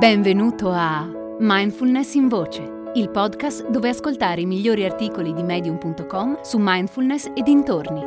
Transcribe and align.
Benvenuto 0.00 0.70
a 0.70 1.06
Mindfulness 1.40 2.14
in 2.14 2.28
Voce, 2.28 2.90
il 2.94 3.10
podcast 3.10 3.68
dove 3.68 3.90
ascoltare 3.90 4.40
i 4.40 4.46
migliori 4.46 4.86
articoli 4.86 5.34
di 5.34 5.42
medium.com 5.42 6.40
su 6.40 6.56
mindfulness 6.58 7.30
e 7.34 7.42
dintorni. 7.42 8.00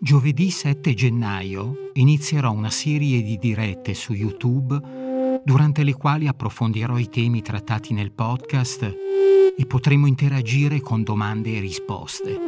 Giovedì 0.00 0.50
7 0.50 0.94
gennaio 0.94 1.90
inizierò 1.92 2.50
una 2.50 2.70
serie 2.70 3.20
di 3.20 3.36
dirette 3.36 3.92
su 3.92 4.14
YouTube 4.14 5.42
durante 5.44 5.84
le 5.84 5.92
quali 5.92 6.28
approfondirò 6.28 6.96
i 6.96 7.10
temi 7.10 7.42
trattati 7.42 7.92
nel 7.92 8.10
podcast 8.10 9.28
e 9.60 9.66
potremo 9.66 10.06
interagire 10.06 10.80
con 10.80 11.02
domande 11.02 11.54
e 11.54 11.60
risposte. 11.60 12.40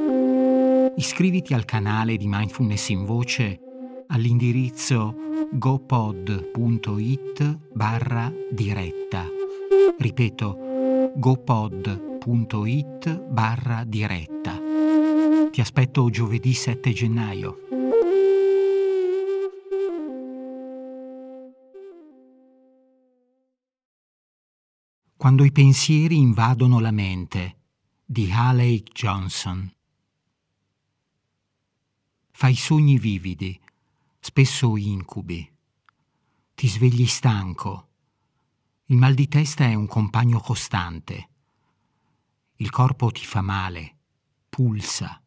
Iscriviti 0.97 1.53
al 1.53 1.66
canale 1.66 2.16
di 2.16 2.27
Mindfulness 2.27 2.89
in 2.89 3.05
Voce 3.05 3.61
all'indirizzo 4.07 5.15
gopod.it 5.53 7.59
barra 7.75 8.33
diretta. 8.51 9.27
Ripeto, 9.98 11.12
gopod.it 11.15 13.20
barra 13.29 13.84
diretta. 13.87 14.59
Ti 15.51 15.61
aspetto 15.61 16.09
giovedì 16.09 16.55
7 16.55 16.92
gennaio. 16.92 17.72
Quando 25.23 25.45
i 25.45 25.53
pensieri 25.53 26.19
invadono 26.19 26.81
la 26.81 26.91
mente 26.91 27.59
di 28.05 28.28
Haley 28.33 28.83
Johnson. 28.83 29.73
Fai 32.33 32.56
sogni 32.56 32.98
vividi, 32.98 33.56
spesso 34.19 34.77
incubi. 34.77 35.48
Ti 36.53 36.67
svegli 36.67 37.06
stanco. 37.06 37.91
Il 38.87 38.97
mal 38.97 39.14
di 39.14 39.29
testa 39.29 39.62
è 39.62 39.75
un 39.75 39.87
compagno 39.87 40.41
costante. 40.41 41.29
Il 42.57 42.70
corpo 42.70 43.12
ti 43.12 43.25
fa 43.25 43.42
male, 43.42 43.98
pulsa. 44.48 45.23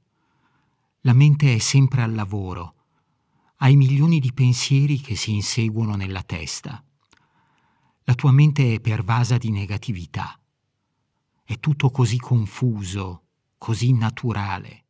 La 1.04 1.14
mente 1.14 1.56
è 1.56 1.60
sempre 1.60 2.02
al 2.02 2.14
lavoro. 2.14 2.74
Hai 3.60 3.78
milioni 3.78 4.20
di 4.20 4.34
pensieri 4.34 5.00
che 5.00 5.16
si 5.16 5.32
inseguono 5.32 5.96
nella 5.96 6.24
testa. 6.24 6.84
La 8.08 8.14
tua 8.14 8.32
mente 8.32 8.76
è 8.76 8.80
pervasa 8.80 9.40
di 9.40 9.50
negatività. 9.50 10.40
È 11.44 11.60
tutto 11.60 11.90
così 11.90 12.20
confuso, 12.20 13.24
così 13.58 13.94
naturale. 13.94 14.86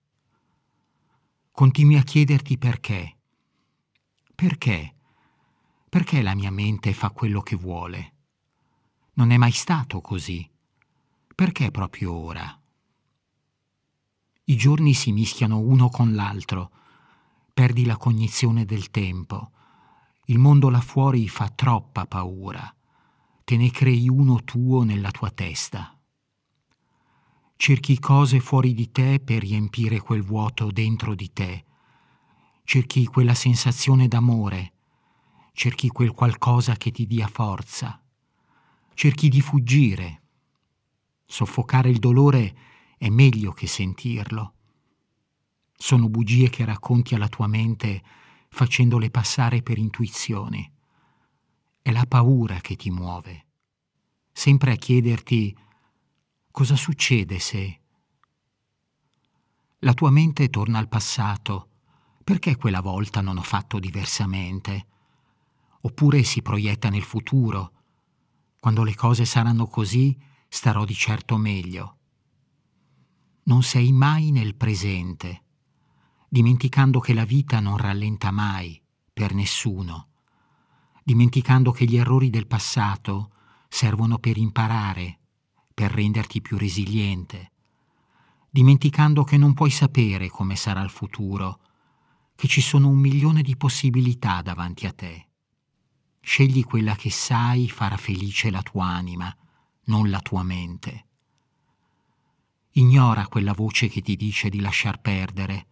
Continui 1.49 1.95
a 1.95 2.03
chiederti 2.03 2.57
perché. 2.57 3.15
Perché? 4.35 4.95
Perché 5.87 6.21
la 6.21 6.35
mia 6.35 6.51
mente 6.51 6.91
fa 6.91 7.11
quello 7.11 7.39
che 7.39 7.55
vuole? 7.55 8.15
Non 9.13 9.31
è 9.31 9.37
mai 9.37 9.53
stato 9.53 10.01
così. 10.01 10.45
Perché 11.33 11.71
proprio 11.71 12.11
ora? 12.11 12.61
I 14.43 14.55
giorni 14.57 14.93
si 14.93 15.13
mischiano 15.13 15.59
uno 15.59 15.87
con 15.87 16.15
l'altro. 16.15 16.69
Perdi 17.53 17.85
la 17.85 17.95
cognizione 17.95 18.65
del 18.65 18.91
tempo. 18.91 19.51
Il 20.25 20.37
mondo 20.37 20.69
là 20.69 20.81
fuori 20.81 21.29
fa 21.29 21.47
troppa 21.47 22.05
paura 22.07 22.74
te 23.45 23.57
ne 23.57 23.69
crei 23.69 24.09
uno 24.09 24.43
tuo 24.43 24.81
nella 24.81 25.11
tua 25.11 25.29
testa. 25.29 25.95
Cerchi 27.55 27.99
cose 27.99 28.39
fuori 28.39 28.73
di 28.73 28.91
te 28.91 29.19
per 29.19 29.43
riempire 29.43 29.99
quel 29.99 30.23
vuoto 30.23 30.71
dentro 30.71 31.13
di 31.13 31.31
te. 31.31 31.63
Cerchi 32.63 33.05
quella 33.05 33.35
sensazione 33.35 34.07
d'amore. 34.07 34.73
Cerchi 35.53 35.89
quel 35.89 36.11
qualcosa 36.11 36.75
che 36.75 36.89
ti 36.89 37.05
dia 37.05 37.27
forza. 37.27 38.03
Cerchi 38.95 39.29
di 39.29 39.41
fuggire. 39.41 40.23
Soffocare 41.23 41.91
il 41.91 41.99
dolore 41.99 42.57
è 42.97 43.09
meglio 43.09 43.51
che 43.51 43.67
sentirlo. 43.67 44.53
Sono 45.77 46.09
bugie 46.09 46.49
che 46.49 46.65
racconti 46.65 47.13
alla 47.13 47.29
tua 47.29 47.45
mente 47.45 48.01
facendole 48.49 49.11
passare 49.11 49.61
per 49.61 49.77
intuizioni. 49.77 50.74
È 51.85 51.91
la 51.91 52.07
paura 52.07 52.61
che 52.61 52.75
ti 52.75 52.89
muove, 52.89 53.45
sempre 54.31 54.71
a 54.71 54.75
chiederti 54.75 55.55
cosa 56.49 56.75
succede 56.75 57.37
se... 57.37 57.79
La 59.81 59.93
tua 59.93 60.09
mente 60.09 60.49
torna 60.49 60.79
al 60.79 60.87
passato, 60.87 61.69
perché 62.23 62.55
quella 62.55 62.81
volta 62.81 63.21
non 63.21 63.37
ho 63.37 63.43
fatto 63.43 63.77
diversamente? 63.77 64.87
Oppure 65.81 66.23
si 66.23 66.41
proietta 66.41 66.89
nel 66.89 67.03
futuro, 67.03 67.73
quando 68.59 68.83
le 68.83 68.95
cose 68.95 69.23
saranno 69.23 69.67
così 69.67 70.19
starò 70.47 70.85
di 70.85 70.95
certo 70.95 71.37
meglio. 71.37 71.97
Non 73.43 73.61
sei 73.61 73.91
mai 73.91 74.31
nel 74.31 74.55
presente, 74.55 75.43
dimenticando 76.29 76.99
che 76.99 77.13
la 77.13 77.25
vita 77.25 77.59
non 77.59 77.77
rallenta 77.77 78.31
mai 78.31 78.81
per 79.13 79.35
nessuno 79.35 80.13
dimenticando 81.07 81.71
che 81.71 81.85
gli 81.85 81.97
errori 81.97 82.31
del 82.31 82.47
passato 82.47 83.29
servono 83.69 84.17
per 84.17 84.37
imparare, 84.37 85.19
per 85.71 85.91
renderti 85.91 86.41
più 86.41 86.57
resiliente, 86.57 87.51
dimenticando 88.49 89.23
che 89.23 89.37
non 89.37 89.53
puoi 89.53 89.69
sapere 89.69 90.29
come 90.29 90.55
sarà 90.55 90.81
il 90.81 90.89
futuro, 90.89 91.59
che 92.33 92.47
ci 92.47 92.59
sono 92.59 92.87
un 92.87 92.97
milione 92.97 93.43
di 93.43 93.55
possibilità 93.55 94.41
davanti 94.41 94.87
a 94.87 94.93
te. 94.93 95.27
Scegli 96.21 96.63
quella 96.63 96.95
che 96.95 97.11
sai 97.11 97.69
farà 97.69 97.97
felice 97.97 98.49
la 98.49 98.63
tua 98.63 98.87
anima, 98.87 99.33
non 99.83 100.09
la 100.09 100.21
tua 100.21 100.41
mente. 100.41 101.05
Ignora 102.71 103.27
quella 103.27 103.53
voce 103.53 103.89
che 103.89 104.01
ti 104.01 104.15
dice 104.15 104.49
di 104.49 104.59
lasciar 104.59 104.99
perdere. 105.01 105.67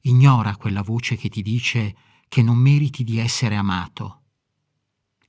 Ignora 0.00 0.56
quella 0.56 0.82
voce 0.82 1.14
che 1.14 1.28
ti 1.28 1.42
dice 1.42 1.96
che 2.26 2.42
non 2.42 2.56
meriti 2.56 3.04
di 3.04 3.18
essere 3.18 3.54
amato 3.54 4.16